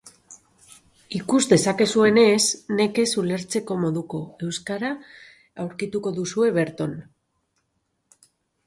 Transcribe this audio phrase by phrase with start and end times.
[1.17, 2.39] Ikus dezakezuenez,
[2.79, 4.93] nekez ulertzeko moduko euskara
[5.67, 6.99] aurkituko duzue berton.